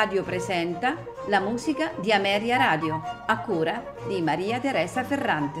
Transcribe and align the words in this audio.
Radio 0.00 0.22
presenta 0.22 0.96
la 1.26 1.40
musica 1.40 1.92
di 2.00 2.10
Ameria 2.10 2.56
Radio, 2.56 3.02
a 3.26 3.38
cura 3.40 3.96
di 4.08 4.22
Maria 4.22 4.58
Teresa 4.58 5.04
Ferrante. 5.04 5.60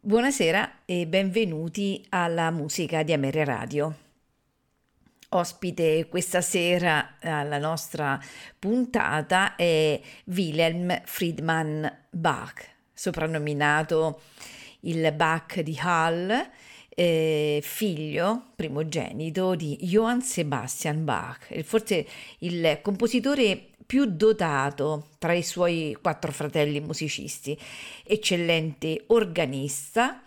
Buonasera 0.00 0.80
e 0.84 1.06
benvenuti 1.06 2.04
alla 2.08 2.50
musica 2.50 3.04
di 3.04 3.12
Ameria 3.12 3.44
Radio. 3.44 3.94
Ospite 5.28 6.08
questa 6.08 6.40
sera 6.40 7.18
alla 7.20 7.58
nostra 7.58 8.18
puntata 8.58 9.54
è 9.54 10.00
Wilhelm 10.24 11.02
Friedmann 11.04 11.86
Bach, 12.10 12.68
soprannominato 12.92 14.20
il 14.84 15.12
Bach 15.12 15.60
di 15.60 15.76
Hall, 15.80 16.50
eh, 16.88 17.60
figlio 17.62 18.46
primogenito 18.54 19.54
di 19.54 19.76
Johann 19.80 20.20
Sebastian 20.20 21.04
Bach, 21.04 21.60
forse 21.62 22.06
il 22.38 22.78
compositore 22.82 23.68
più 23.86 24.06
dotato 24.06 25.08
tra 25.18 25.32
i 25.32 25.42
suoi 25.42 25.96
quattro 26.00 26.32
fratelli 26.32 26.80
musicisti, 26.80 27.58
eccellente 28.02 29.04
organista, 29.08 30.22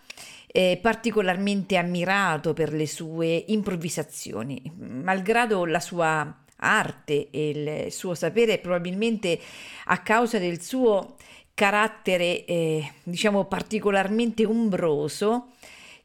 eh, 0.46 0.78
particolarmente 0.80 1.76
ammirato 1.76 2.54
per 2.54 2.72
le 2.72 2.86
sue 2.86 3.44
improvvisazioni, 3.48 4.72
malgrado 4.76 5.64
la 5.64 5.80
sua 5.80 6.44
arte 6.60 7.28
e 7.30 7.48
il 7.50 7.92
suo 7.92 8.14
sapere, 8.14 8.58
probabilmente 8.58 9.38
a 9.86 9.98
causa 9.98 10.38
del 10.38 10.60
suo 10.62 11.16
carattere, 11.58 12.44
eh, 12.44 12.92
diciamo, 13.02 13.46
particolarmente 13.46 14.44
umbroso, 14.44 15.54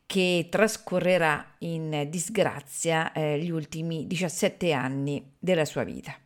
che 0.07 0.47
trascorrerà 0.49 1.57
in 1.59 2.07
disgrazia 2.09 3.11
eh, 3.11 3.37
gli 3.37 3.51
ultimi 3.51 4.07
17 4.07 4.71
anni 4.71 5.23
della 5.37 5.65
sua 5.65 5.83
vita. 5.83 6.17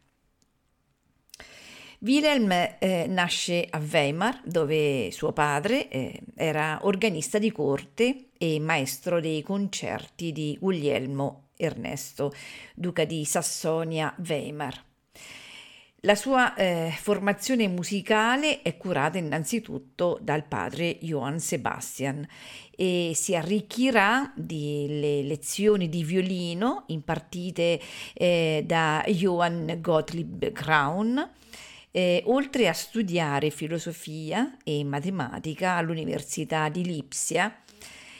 Wilhelm 1.99 2.51
eh, 2.79 3.05
nasce 3.09 3.67
a 3.69 3.79
Weimar, 3.79 4.43
dove 4.45 5.09
suo 5.11 5.33
padre 5.33 5.89
eh, 5.89 6.21
era 6.33 6.79
organista 6.83 7.37
di 7.37 7.51
corte 7.51 8.29
e 8.37 8.61
maestro 8.61 9.19
dei 9.19 9.43
concerti 9.43 10.31
di 10.31 10.57
Guglielmo 10.57 11.49
Ernesto, 11.57 12.31
duca 12.73 13.03
di 13.03 13.25
Sassonia-Weimar. 13.25 14.85
La 16.01 16.13
sua 16.13 16.53
eh, 16.53 16.93
formazione 16.95 17.67
musicale 17.67 18.61
è 18.61 18.77
curata 18.77 19.17
innanzitutto 19.17 20.19
dal 20.21 20.45
padre 20.45 20.99
Johann 21.01 21.37
Sebastian 21.37 22.25
e 22.69 23.13
si 23.15 23.35
arricchirà 23.35 24.31
delle 24.35 25.23
lezioni 25.23 25.89
di 25.89 26.03
violino 26.03 26.83
impartite 26.87 27.81
eh, 28.13 28.63
da 28.63 29.03
Johann 29.07 29.81
Gottlieb 29.81 30.51
Graun 30.51 31.31
eh, 31.89 32.21
oltre 32.27 32.67
a 32.67 32.73
studiare 32.73 33.49
filosofia 33.49 34.55
e 34.63 34.83
matematica 34.83 35.77
all'Università 35.77 36.69
di 36.69 36.83
Lipsia 36.83 37.63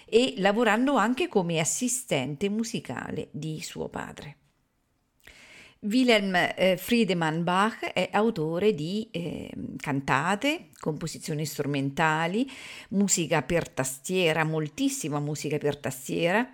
e 0.04 0.34
lavorando 0.38 0.96
anche 0.96 1.28
come 1.28 1.60
assistente 1.60 2.50
musicale 2.50 3.28
di 3.30 3.62
suo 3.62 3.88
padre. 3.88 4.47
Wilhelm 5.82 6.34
eh, 6.36 6.76
Friedemann 6.78 7.44
Bach 7.44 7.84
è 7.86 8.10
autore 8.12 8.74
di 8.74 9.08
eh, 9.12 9.52
cantate, 9.78 10.70
composizioni 10.80 11.46
strumentali, 11.46 12.50
musica 12.90 13.44
per 13.44 13.70
tastiera, 13.70 14.44
moltissima 14.44 15.20
musica 15.20 15.58
per 15.58 15.78
tastiera, 15.78 16.48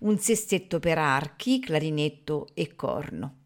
un 0.00 0.18
sestetto 0.18 0.80
per 0.80 0.98
archi, 0.98 1.60
clarinetto 1.60 2.48
e 2.54 2.74
corno. 2.74 3.38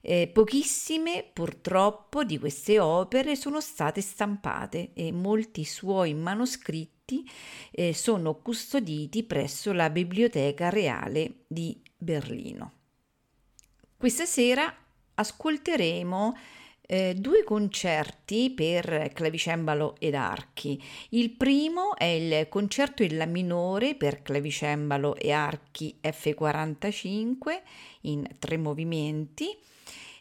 Eh, 0.00 0.28
pochissime 0.30 1.24
purtroppo 1.32 2.24
di 2.24 2.38
queste 2.38 2.78
opere 2.78 3.36
sono 3.36 3.60
state 3.60 4.02
stampate 4.02 4.90
e 4.92 5.12
molti 5.12 5.64
suoi 5.64 6.12
manoscritti 6.12 7.24
eh, 7.70 7.94
sono 7.94 8.34
custoditi 8.34 9.22
presso 9.22 9.72
la 9.72 9.88
Biblioteca 9.88 10.68
Reale 10.68 11.44
di 11.46 11.80
Berlino. 11.96 12.83
Questa 13.96 14.24
sera 14.24 14.74
ascolteremo 15.14 16.36
eh, 16.86 17.14
due 17.16 17.44
concerti 17.44 18.50
per 18.50 19.10
clavicembalo 19.14 19.96
ed 19.98 20.14
archi. 20.14 20.82
Il 21.10 21.30
primo 21.30 21.96
è 21.96 22.04
il 22.04 22.48
concerto 22.48 23.02
in 23.02 23.16
La 23.16 23.26
minore 23.26 23.94
per 23.94 24.22
clavicembalo 24.22 25.16
e 25.16 25.32
archi 25.32 25.96
F45 26.02 27.62
in 28.02 28.26
tre 28.38 28.58
movimenti 28.58 29.56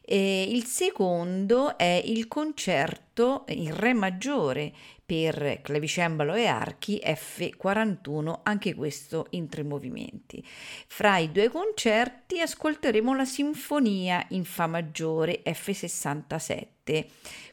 e 0.05 0.43
il 0.43 0.65
secondo 0.65 1.77
è 1.77 2.01
il 2.03 2.27
concerto 2.27 3.45
in 3.47 3.73
Re 3.73 3.93
maggiore 3.93 4.73
per 5.05 5.61
clavicembalo 5.61 6.33
e 6.33 6.45
archi 6.45 7.01
F41, 7.03 8.41
anche 8.43 8.73
questo 8.73 9.27
in 9.31 9.47
tre 9.47 9.63
movimenti. 9.63 10.43
Fra 10.45 11.17
i 11.17 11.31
due 11.31 11.49
concerti 11.49 12.41
ascolteremo 12.41 13.15
la 13.15 13.25
sinfonia 13.25 14.25
in 14.29 14.43
Fa 14.43 14.67
maggiore 14.67 15.41
F67, 15.45 17.05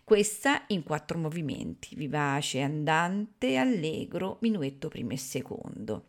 questa 0.02 0.64
in 0.68 0.82
quattro 0.82 1.18
movimenti, 1.18 1.94
vivace, 1.94 2.62
andante, 2.62 3.56
allegro, 3.56 4.38
minuetto 4.40 4.88
primo 4.88 5.12
e 5.12 5.18
secondo. 5.18 6.04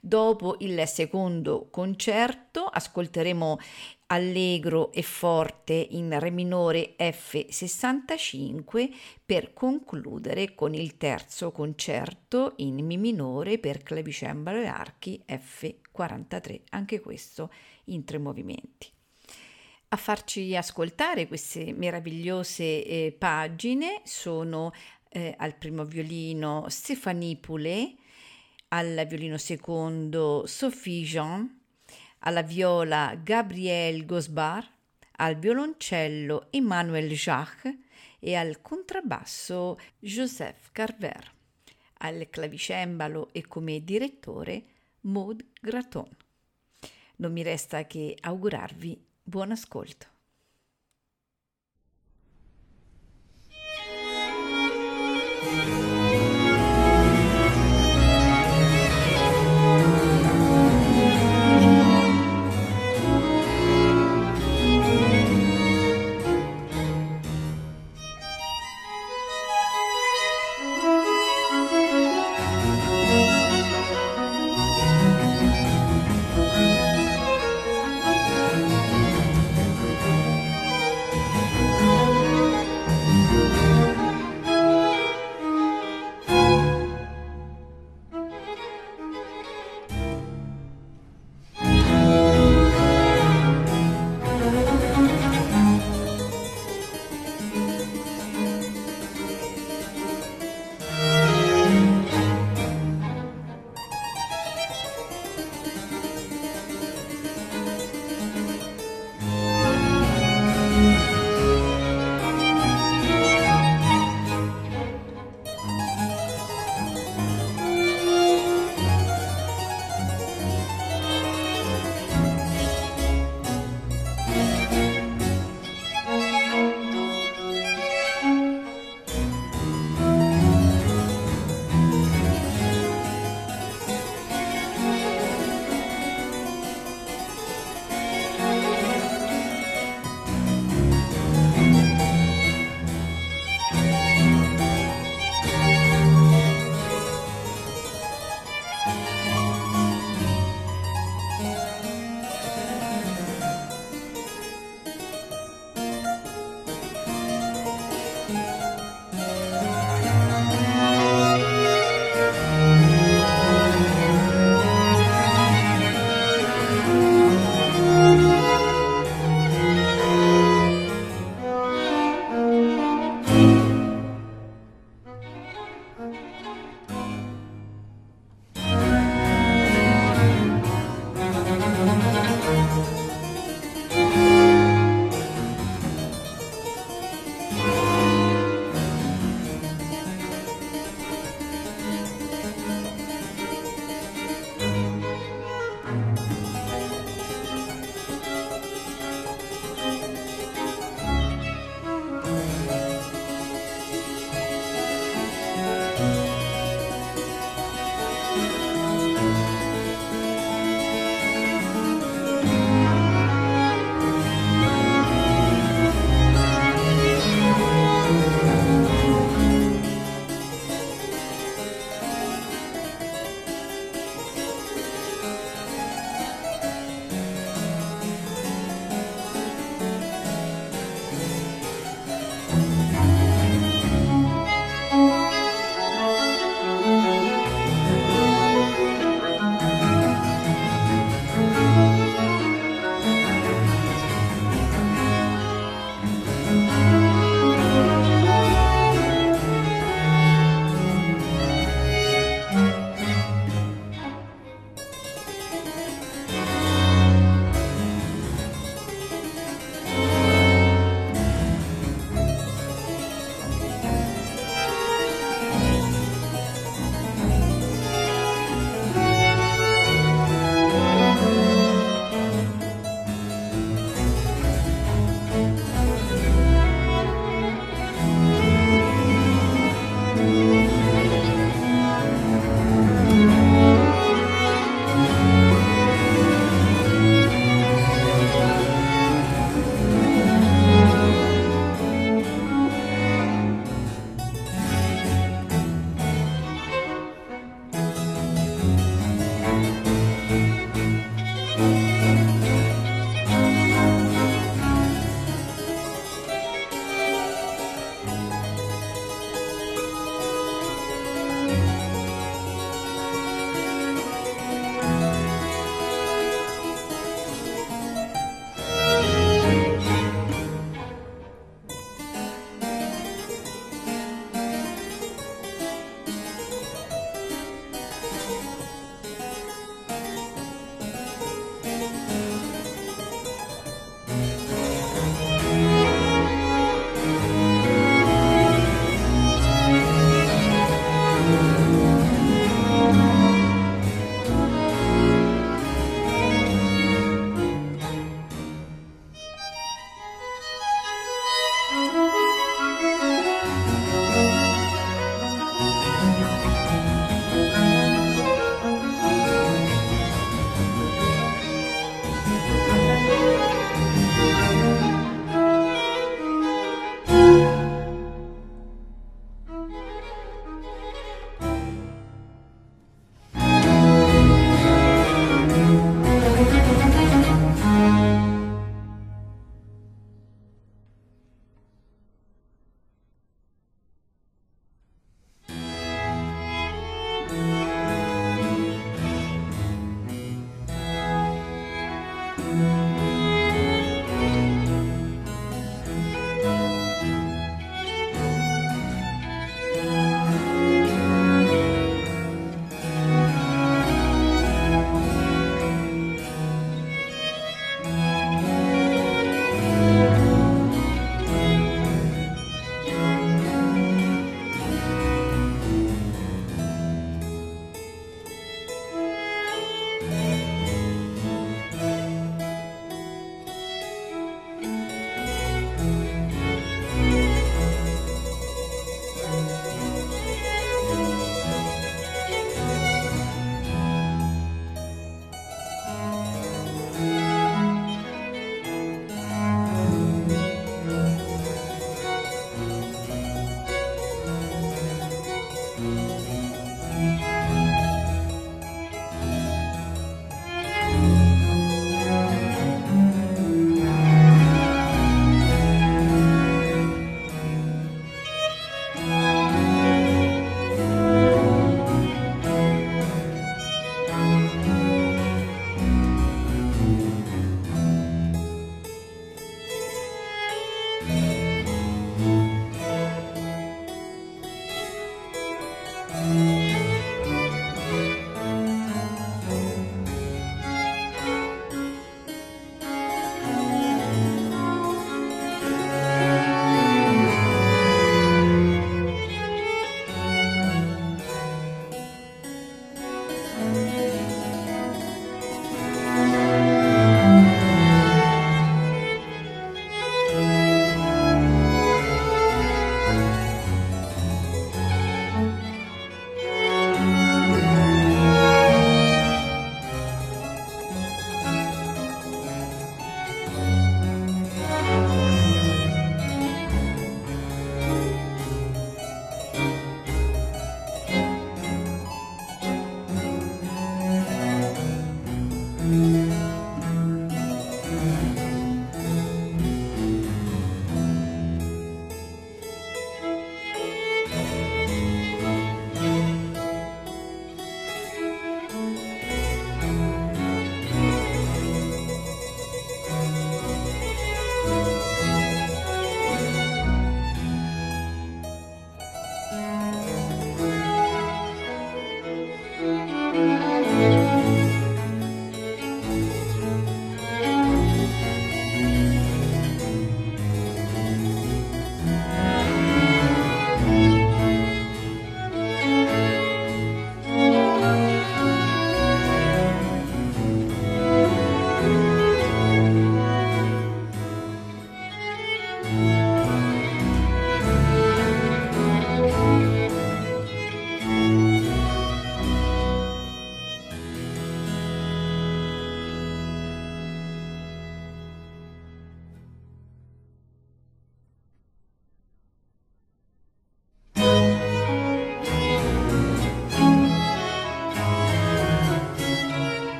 Dopo 0.00 0.56
il 0.60 0.86
secondo 0.86 1.68
concerto 1.70 2.64
ascolteremo 2.64 3.58
allegro 4.08 4.92
e 4.92 5.02
forte 5.02 5.74
in 5.74 6.18
Re 6.18 6.30
minore 6.30 6.94
F65 6.98 8.90
per 9.24 9.52
concludere 9.52 10.54
con 10.54 10.74
il 10.74 10.96
terzo 10.96 11.52
concerto 11.52 12.54
in 12.56 12.84
Mi 12.84 12.96
minore 12.96 13.58
per 13.58 13.82
clavicembalo 13.82 14.60
e 14.60 14.66
archi 14.66 15.22
F43, 15.26 16.60
anche 16.70 17.00
questo 17.00 17.52
in 17.84 18.04
tre 18.04 18.18
movimenti. 18.18 18.90
A 19.90 19.96
farci 19.96 20.54
ascoltare 20.54 21.26
queste 21.28 21.72
meravigliose 21.72 22.62
eh, 22.62 23.16
pagine 23.18 24.02
sono 24.04 24.72
eh, 25.10 25.34
al 25.38 25.54
primo 25.56 25.84
violino 25.84 26.66
Stéphanie 26.68 27.36
Poulet, 27.36 27.94
al 28.68 29.06
violino 29.08 29.38
secondo 29.38 30.44
Sophie 30.46 31.04
Jean, 31.04 31.57
alla 32.20 32.42
viola 32.42 33.14
Gabriel 33.22 34.04
Gosbar, 34.04 34.68
al 35.16 35.36
violoncello 35.36 36.48
Emmanuel 36.50 37.10
Jacques 37.10 37.76
e 38.18 38.34
al 38.34 38.60
contrabbasso 38.60 39.78
Joseph 39.98 40.70
Carver, 40.72 41.32
al 41.98 42.28
clavicembalo 42.30 43.30
e 43.32 43.46
come 43.46 43.82
direttore 43.82 44.64
Maud 45.02 45.44
Graton. 45.60 46.08
Non 47.16 47.32
mi 47.32 47.42
resta 47.42 47.86
che 47.86 48.16
augurarvi 48.20 49.04
buon 49.22 49.50
ascolto. 49.50 50.17